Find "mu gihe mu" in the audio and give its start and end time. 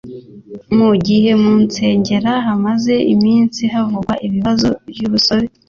0.77-1.53